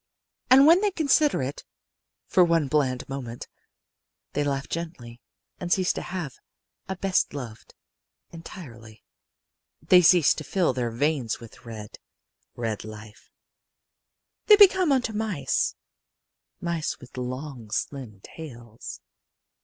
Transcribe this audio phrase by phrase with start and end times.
[0.49, 1.63] And when they consider it
[2.25, 3.47] for one bland moment
[4.33, 5.21] they laugh gently
[5.59, 6.39] and cease to have
[6.89, 7.75] a best loved,
[8.31, 9.03] entirely;
[9.79, 11.99] they cease to fill their veins with red,
[12.55, 13.29] red life;
[14.47, 15.75] they become like unto mice
[16.59, 19.01] mice with long slim tails.